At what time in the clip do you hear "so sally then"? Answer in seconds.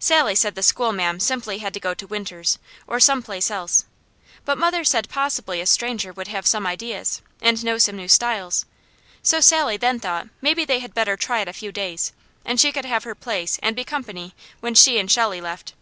9.22-10.00